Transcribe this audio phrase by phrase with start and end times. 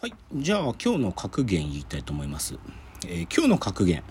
[0.00, 0.14] はい。
[0.34, 2.58] じゃあ、今日の格言言いたいと思います。
[3.06, 4.02] えー今日の格言。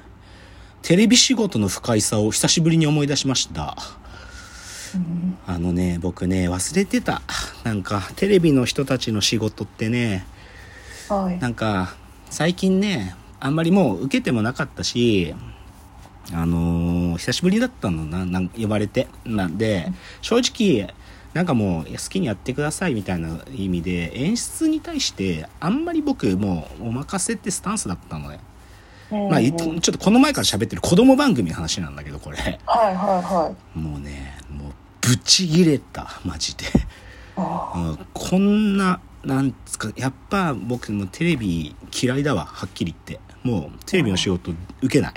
[0.83, 3.75] テレビ仕事の不快さを久しぶりに思い出しました。
[5.47, 7.23] あのね、僕ね、忘れてた。
[7.63, 10.27] なんか、テレビの人たちの仕事ってね、
[11.09, 11.39] はい。
[11.39, 11.95] なんか、
[12.29, 15.33] 最近ね、あんまりもう受けてもなかったし、
[16.31, 19.07] あのー久しぶりだったのな、なん呼ばれて。
[19.25, 20.93] なんで、正直、
[21.39, 28.41] なんかもう好きにやってくださいみたいな意味で、演出に対して、あんまり僕もうお任せってスタンスだったのね。
[29.09, 32.37] まあ、いちょっとこの前から喋ってる子供番組の話なんだけど、これ。
[32.37, 33.79] はいはいはい。
[33.79, 36.65] もうね、もう、ブチギレた、マジで。
[37.35, 45.13] こんななんつかやっぱ僕もテレビ嫌いだわはっきり言ってもうテレビの仕事受けない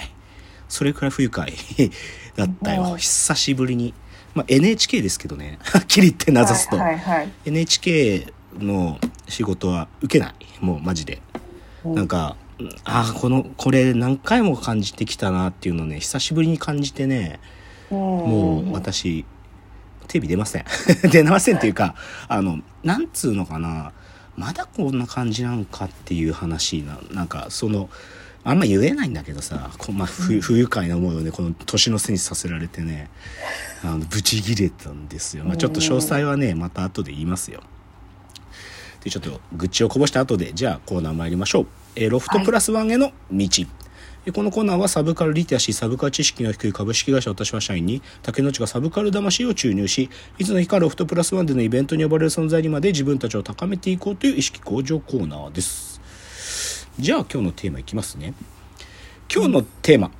[0.68, 1.52] それくらい不愉快
[2.36, 3.92] だったうんよ久しぶりに、
[4.34, 5.58] まあ、NHK ですけどね。
[5.62, 7.32] はっきり言って名指すと、はいはいはい。
[7.44, 10.34] NHK の仕事は受けない。
[10.60, 11.20] もうマジで。
[11.84, 11.94] うん。
[11.94, 17.40] なんかうんああこのこれ何回も感じてきたなっていうのをね久しぶりに感じてね
[17.90, 19.24] ももう私
[20.08, 20.64] テレビ出ません。
[21.10, 21.94] 出ませんっていうか
[22.28, 23.92] あのなんつうのかな
[24.36, 27.88] まだこんな感じなんかっていう話ななんかその
[28.44, 33.08] あんま言えないんだけどさこ、まあ、不不愉快な思いをねこの年の瀬にさせられてね
[33.84, 37.62] あのブチギレたんですよ、まあ、ちょっと詳細はねまた後で言いますよ
[39.02, 41.66] でちょっと愚痴をこぼした後でじゃあコーナー参りましょう、
[41.96, 43.48] えーロフトプラスワンへの道、
[44.24, 50.08] えこのコーナーはサブカルリテラシー、サブカル知識の低い株式会社私は社員に竹之内がサブカル魂を注入し、
[50.38, 56.00] いつの日かロフトプラスワンでのイベントに呼ばれる存在にまで自分たちを高めていこうという意識向上コーナーです。
[57.00, 58.34] じゃあ今日のテーマいきますね。
[59.32, 60.12] 今日のテーマ。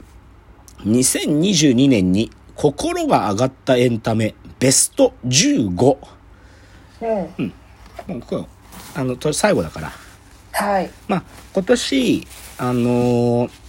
[0.85, 5.97] 2022年に心が上がったエンタメベスト15。
[7.01, 7.53] うん。
[8.07, 8.45] もうこれ
[8.95, 9.93] あの、と最後だから。
[10.53, 10.91] はい。
[11.09, 11.23] まあ、
[11.55, 12.27] 今年、
[12.59, 13.63] あのー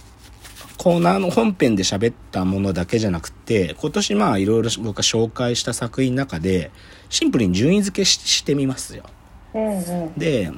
[0.84, 6.70] コーナーの本編で喋ったものだけじゃなくて、今年まあいろいろ僕が紹介した作品の中で、
[7.08, 9.04] シンプルに順位付けししてみますよ。
[9.54, 9.80] うんう
[10.10, 10.12] ん。
[10.18, 10.50] で、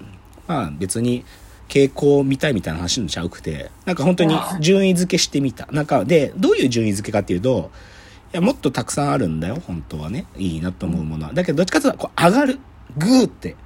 [0.49, 1.25] まあ別に
[1.69, 5.69] 傾向を見たいみたいな話のちゃうくて、なんか本当に順位付けしてみた。
[5.71, 7.96] なんかで、どういう順位付けかっていうと、い
[8.37, 10.27] や、もっとたくさんあるんだよ、本当はね。
[10.37, 11.33] いいなと思うものは。
[11.33, 12.59] だけど、どっちかというと、こう、上がる。
[12.97, 13.57] グーって。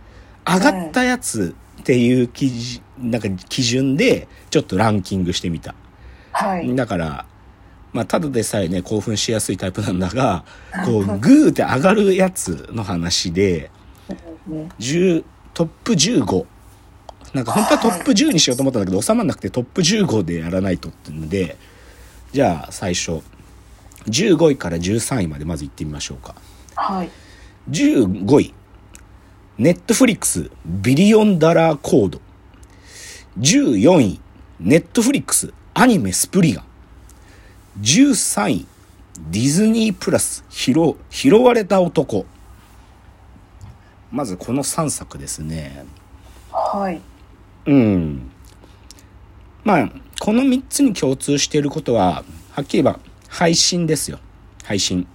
[0.47, 5.75] 上がったやつっていう基準、なんか基準で、ちょっとランキングしてみた。
[6.33, 6.75] はい。
[6.75, 7.27] だから、
[7.93, 10.45] まあ、ただでさえね、興奮しやすいタイプなんだが、
[10.87, 13.71] こう、グーって上がるやつの話で、
[14.09, 16.47] うん10トップ15
[17.35, 21.57] なんか本当はトップ10にしようと思ったんだけど収まんなくてトップ15でやらないとっていうので
[22.33, 23.23] じゃあ最初
[24.07, 26.35] 15位から13位までまず行ってみましょうか。
[26.75, 27.11] はい。
[27.71, 28.55] 15位
[29.59, 32.21] ネットフリックス Billion Dollar Code
[33.39, 34.21] 14位
[34.59, 36.65] ネットフリックスアニメスプリガン
[37.83, 38.67] 13位
[39.31, 40.73] ディズニープラス拾
[41.11, 42.25] 拾われた男。
[44.11, 45.85] まずこの3作ですね。
[46.51, 47.01] はい。
[47.67, 48.31] うん。
[49.63, 53.01] まあ、この3つに共通していることは、はっきり言えば
[53.31, 54.19] 配信ですよ。
[54.65, 55.07] 配信。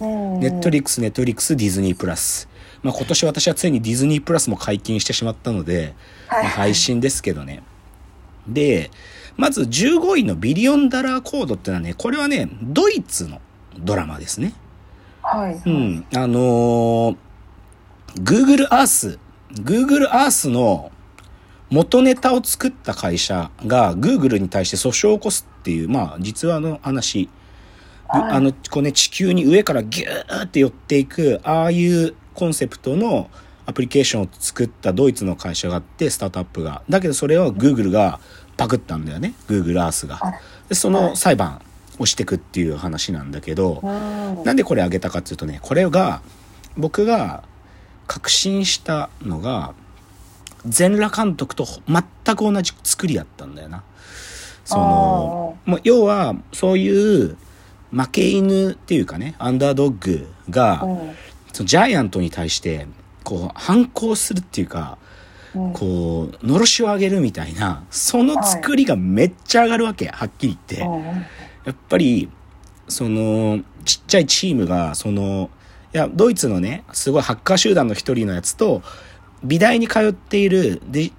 [0.00, 0.40] うん。
[0.40, 2.48] ネットリックス、ネットリックス、ディズニープラス。
[2.82, 5.94] まあ今年私はついにディズニープラスも解禁してしまったので、
[6.30, 7.62] まあはい配信ですけどね。
[8.48, 8.90] で、
[9.36, 13.40] まず15位のビリオンダラーコードってのはね、これはね、ドイツの
[13.78, 14.54] ドラマですね。
[15.22, 15.60] はい。
[15.66, 16.06] うん。
[16.14, 17.16] あのー
[18.22, 19.18] Google Earth、
[19.54, 20.92] Google Earth の
[21.68, 27.28] 元ネタを作った会社が Google に対して訴訟を起こすっていう、まあ実話の話。
[28.16, 33.30] あの、こうね、地球に上からギューって寄っていく、ああいうコンセプトの
[33.66, 36.82] アプリケーションを作ったドイツの会社があって、スタートアップが。
[36.88, 38.20] だけどそれを Google が
[38.56, 39.34] パクったんだよね。
[39.48, 40.34] Google Earth があ。
[40.68, 41.62] で、その裁判
[41.98, 43.90] をしてくっていう話なんだけど、う
[44.40, 44.44] ん。
[44.44, 46.22] なんでこれあげたかっていうとね、これが、
[46.76, 47.44] 僕が
[48.06, 49.74] 確信したのが、
[50.66, 53.82] 全裸監督と全く同じ作りだったんだよな。
[54.64, 57.36] その、もう要は、そういう
[57.94, 61.10] 負け犬っていうかね、アンダードッグが、うん。
[61.52, 62.86] そのジャイアントに対して、
[63.22, 64.98] こう、反抗するっていうか、
[65.54, 65.72] うん。
[65.72, 70.86] こう、のろしを上げるみたいな、その作りがめっちゃ上がるわけ、はっきり言って。
[70.86, 71.04] うん。
[71.64, 72.28] やっぱり、
[72.88, 75.50] その、ちっちゃいチームが、その、
[75.94, 78.82] いや、ドイツのね、すごいハッカー集団の一人のやつと、
[79.44, 81.12] 美大に通っている、で、イ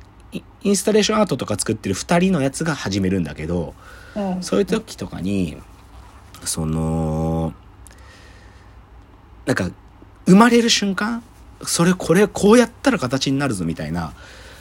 [0.63, 3.73] インスタレーションアートとか作ってる二人のやつが始めるんだけど、
[4.15, 4.43] うん。
[4.43, 5.57] そういう時とかに、
[6.43, 7.53] その、
[9.45, 9.69] なんか、
[10.25, 11.23] 生まれる瞬間、
[11.63, 14.13] それ、これ、こうやったら形になるぞみたいな、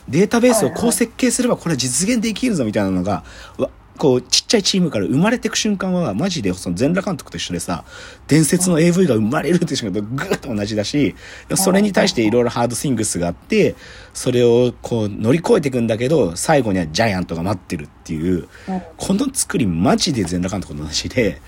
[0.08, 3.24] データベースをこう設計すればこれは実現できるぞみたいなのが、
[3.56, 7.84] わこうちっちゃいチームから生まれていく瞬間はマジでその全裸監督と一緒でさ
[8.26, 11.14] 伝説の AV が生まれるっていう瞬間とグーッと同じだし
[11.54, 13.76] それに対していろいろハードスイングスがあって
[14.12, 21.40] それをこう乗り越えていくんだけど最後にはジャイアントが待ってるっていううんこの作りマジで全裸監督と同じで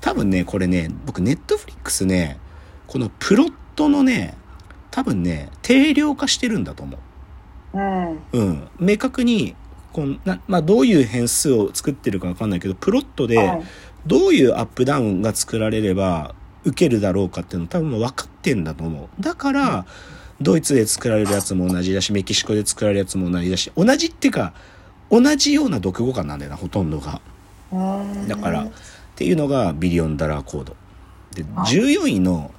[0.00, 2.38] 多分ねこれね僕ネットフリックスね
[2.86, 4.34] このプロットのね
[4.90, 7.00] 多分ね定量化してるんだと思う。
[7.74, 8.22] うん。
[8.32, 9.56] うん、明確に
[9.94, 13.62] こうな、まあ、どういう変数を作ってるかわかんないけどプロットではい。
[14.06, 19.22] どういうアップダウンが作られれば受けるだろうかっていうの多分もう分かってんだと思う。
[19.22, 19.86] だから
[20.42, 24.52] ドイツで作られるやつも同じだしメキシコで作られるやつも同じだし同じっていうか
[25.10, 27.20] 同じような読語感なんだよなほとんどが。
[27.72, 28.70] うんだからっ
[29.16, 30.76] ていうのがビリオンダラーコード。
[31.32, 32.52] ではい14位の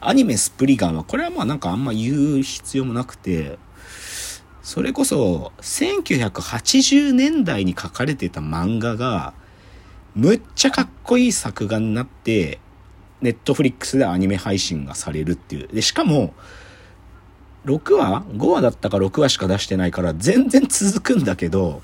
[0.00, 3.58] アニメスプリガンはこれはまあなんかあんま言う必要もなくて
[4.62, 9.32] それこそ1980年代に書かれてた漫画が
[10.14, 12.58] むっちゃかっこいい作画になって
[13.20, 15.68] ネットフリックスでアニメ配信がされるっていう。
[15.68, 16.34] でしかも
[17.66, 21.82] 6話 ?5 話だったか6話しか出してないから全然続くんだけど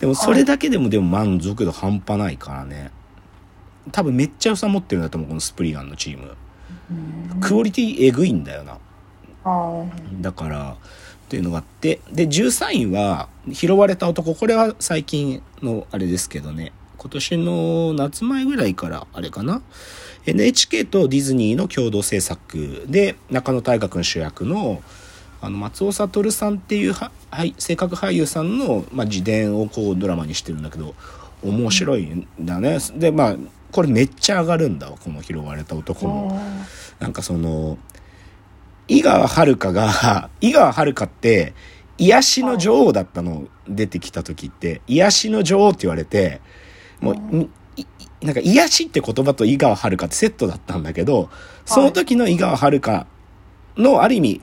[0.00, 2.90] でもそれだけでもでも満足度半端ないからね。
[3.92, 6.36] 多分めっちゃ良さ持ってるんだと思うこのスプリガンのチーム。
[6.90, 7.40] うん。
[7.40, 8.78] クオリティえぐいんだよな。
[9.44, 9.84] あ
[10.20, 10.76] だから
[11.30, 16.72] っていうのがあってで13位は「拾われた男」これは最近のあれですけどね。
[16.98, 19.62] 今年の夏前ぐらいからあれかな。
[20.26, 22.84] NHK とディズニーの共同制作。
[22.88, 24.82] で中野大河君主役の
[25.40, 30.96] あの松尾悟さんっていうは、はい、性格俳優さんの、まあ、自伝をこうドラマにしてるんだけど
[31.44, 32.78] 面白いんだね。
[32.96, 33.36] でまあ
[33.70, 36.40] これめっちゃ上がるんだわこの「拾われた男」も。
[37.00, 37.78] なんかその、
[38.90, 41.54] 井川遥が、 井川遥って、
[41.96, 46.40] 癒しの女王だったの、出てきた時って、癒しの女王って言われて、
[47.00, 47.48] もう、
[48.20, 51.30] なんか癒しって言葉と井川遥ってセットだったんだけど、
[51.64, 53.06] その時の井川遥
[53.76, 54.40] の、ある意味、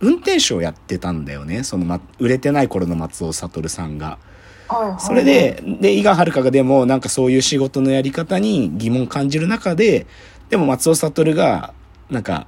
[0.00, 1.64] 運転手をやってたんだよね。
[1.64, 4.18] その、ま、売れてない頃の松尾悟さんが。
[5.00, 10.06] それで、で、井川遥がでもなんかそういう仕事のやり方に疑問感じる中で、
[10.50, 11.74] でも松尾悟が、
[12.10, 12.46] なんか、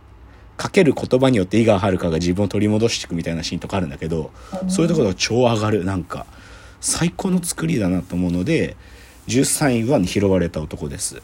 [0.61, 4.31] かける言葉によって井川遥が自分を取り戻していくみたいなシーンとかあるんだけど、
[4.69, 5.87] そういうところが超上がる。
[5.87, 6.27] なんか、
[6.83, 8.77] 最高の作りだなと思うので、
[9.27, 11.23] 13位は拾われた男です。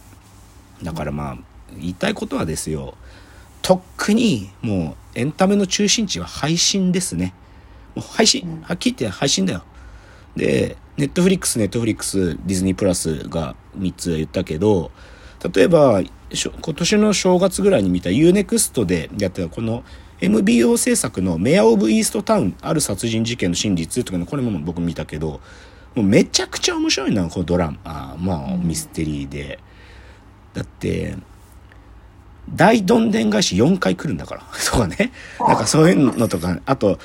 [0.83, 1.39] だからまあ、
[1.77, 2.95] 言いたいことはですよ、
[3.61, 7.35] とっくにもうエンタメの中心地は配信ですね。
[7.95, 9.65] もう配信、うんはっきり言って配信だよ。
[10.35, 14.91] で、ネットフリックス、ネットフリックス、ディズニープラスが3つ言ったけど、
[15.55, 16.01] 例えば、
[16.31, 19.85] 今年の正月ぐらいに見た U-NEXT でやってたこの
[20.21, 25.41] MBO 制作のメア・オブ・イーストタウン、ある殺人事件の真実とかね、これも僕見たけど、
[25.95, 28.17] もうめちゃくちゃ面白いな、このドラマ。
[28.19, 29.59] まあ、ミステリーで。
[30.55, 31.17] だって、
[32.49, 34.43] 大どんでん返し4回来るんだから。
[34.71, 35.13] とかね。
[35.39, 36.99] なんかそういうのとか、あと、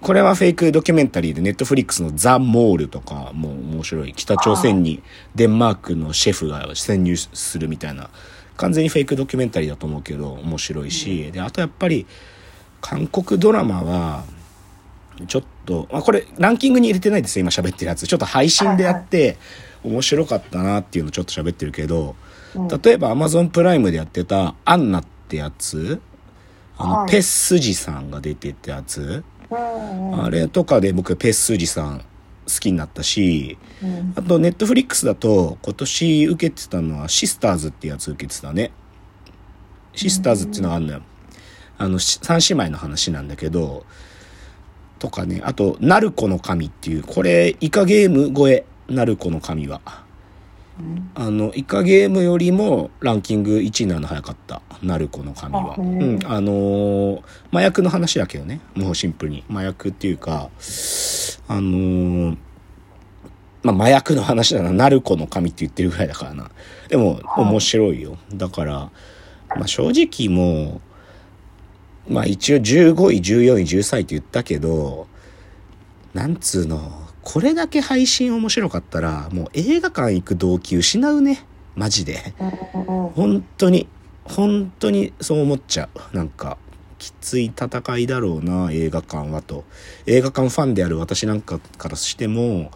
[0.00, 4.12] これはフェイクドキュメンタリーでネットフリックスのザ・モールとかもう面白い。
[4.12, 5.02] 北朝鮮に
[5.34, 8.10] デンマークのシェフが潜入するみたいな。
[8.56, 11.30] 完全にフェイクドキュメンタリーだと思うけど面白いし。
[11.30, 12.06] で、あとやっぱり
[12.80, 14.24] 韓国ドラマは、
[15.26, 18.06] ちょっと、まあ、これランキングに入れてないですよ、今喋ってるやつ。
[18.06, 19.36] ちょっと配信でやって
[19.84, 22.16] 面白かったなっていうのをちょっと喋ってるけど、
[22.54, 26.00] うん例えば Amazon プライムでやってたアンナってやつ、
[26.78, 32.04] あの、はいペッスジさんが出てたやつ、あれとかで僕ペッスジさん好
[32.60, 38.72] きになったし、うんあとネットフリックスだと今年受けてたのはシスターズってやつ受けてたね。
[39.94, 41.02] シスターズっていうのがあるのよ。
[41.76, 43.84] あの、し三姉妹の話なんだけど、
[44.98, 49.80] とかね、あと、ナルコの神っていう、これ、イカゲーム超え、ナルコの神は。
[50.78, 54.62] うんあの、イカゲームよりもランキング1位なの早かった。
[54.82, 55.74] ナルコの神は。
[55.76, 56.26] うんん。
[56.26, 58.60] あのー麻薬の話だけどね。
[58.74, 59.44] もうシンプルに。
[59.50, 60.50] 麻薬っていうか、
[61.48, 62.36] あのー
[63.62, 64.70] まあ、麻薬の話だな。
[64.70, 66.50] ナルコの神って言ってるぐらいだからな。
[66.88, 68.16] でも、はい面白いよ。
[68.32, 68.90] だから、
[69.56, 70.80] まあ、正直も
[72.08, 75.08] う、まあ一応15位、14位、13位って言ったけど、
[76.14, 81.44] なんつうの、これだけ配信面白かったら、もう映画館行く動機失うね。
[81.76, 82.32] マジで。
[82.72, 83.86] うん本当に、
[84.24, 86.16] 本当にそう思っちゃう。
[86.16, 86.56] なんか、
[86.96, 89.64] きつい戦いだろうな、映画館はと。
[90.06, 92.68] 映画館ファンである私なんかからしても、うん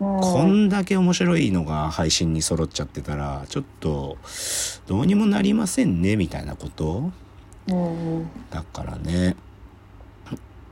[0.00, 4.16] こんだけ面白いのが配信に揃っちゃってたら、ちょっと、
[4.86, 7.12] どうにもなりませんね、みたいなこと
[8.48, 9.36] だからね。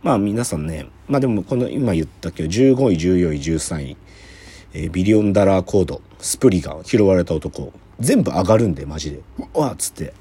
[0.02, 3.96] まあ皆さんね、まあでもこの今言ったけど15位、14位、13位、
[4.74, 9.20] えービリオンダラーコード、スプリガン、拾われた男、全部上がるんでマジで。
[9.54, 10.14] うわっつって、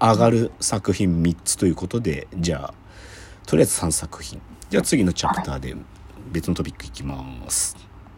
[0.00, 2.74] 上がる作品3つということで、じゃあ、
[3.46, 4.40] とりあえず3作品。
[4.70, 5.74] じゃあ次のチャプターで
[6.30, 7.89] 別のトピックいきます。